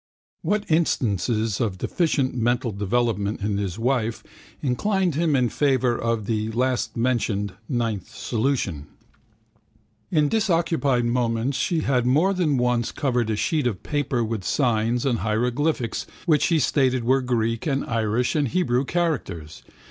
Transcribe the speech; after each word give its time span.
What 0.41 0.63
instances 0.67 1.61
of 1.61 1.77
deficient 1.77 2.33
mental 2.33 2.71
development 2.71 3.39
in 3.41 3.57
his 3.59 3.77
wife 3.77 4.23
inclined 4.59 5.13
him 5.13 5.35
in 5.35 5.49
favour 5.49 5.95
of 5.95 6.25
the 6.25 6.49
lastmentioned 6.53 7.53
(ninth) 7.69 8.09
solution? 8.09 8.87
In 10.09 10.27
disoccupied 10.27 11.05
moments 11.05 11.55
she 11.59 11.81
had 11.81 12.07
more 12.07 12.33
than 12.33 12.57
once 12.57 12.91
covered 12.91 13.29
a 13.29 13.35
sheet 13.35 13.67
of 13.67 13.83
paper 13.83 14.23
with 14.23 14.43
signs 14.43 15.05
and 15.05 15.19
hieroglyphics 15.19 16.07
which 16.25 16.41
she 16.45 16.57
stated 16.57 17.03
were 17.03 17.21
Greek 17.21 17.67
and 17.67 17.85
Irish 17.85 18.35
and 18.35 18.47
Hebrew 18.47 18.85
characters. 18.85 19.61